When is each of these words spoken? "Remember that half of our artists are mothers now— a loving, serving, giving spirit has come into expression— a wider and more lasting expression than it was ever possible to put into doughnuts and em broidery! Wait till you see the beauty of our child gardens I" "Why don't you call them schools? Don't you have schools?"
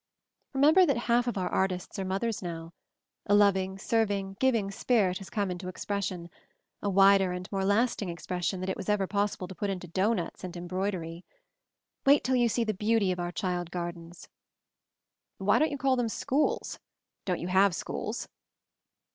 "Remember 0.55 0.83
that 0.87 0.97
half 0.97 1.27
of 1.27 1.37
our 1.37 1.47
artists 1.49 1.99
are 1.99 2.03
mothers 2.05 2.41
now— 2.41 2.73
a 3.27 3.35
loving, 3.35 3.77
serving, 3.77 4.33
giving 4.39 4.71
spirit 4.71 5.19
has 5.19 5.29
come 5.29 5.51
into 5.51 5.67
expression— 5.67 6.31
a 6.81 6.89
wider 6.89 7.31
and 7.31 7.47
more 7.51 7.63
lasting 7.63 8.09
expression 8.09 8.59
than 8.61 8.69
it 8.69 8.75
was 8.75 8.89
ever 8.89 9.05
possible 9.05 9.47
to 9.47 9.53
put 9.53 9.69
into 9.69 9.87
doughnuts 9.87 10.43
and 10.43 10.57
em 10.57 10.65
broidery! 10.65 11.23
Wait 12.03 12.23
till 12.23 12.35
you 12.35 12.49
see 12.49 12.63
the 12.63 12.73
beauty 12.73 13.11
of 13.11 13.19
our 13.19 13.31
child 13.31 13.69
gardens 13.69 14.27
I" 15.39 15.43
"Why 15.43 15.59
don't 15.59 15.69
you 15.69 15.77
call 15.77 15.95
them 15.95 16.09
schools? 16.09 16.79
Don't 17.25 17.39
you 17.39 17.49
have 17.49 17.75
schools?" 17.75 18.27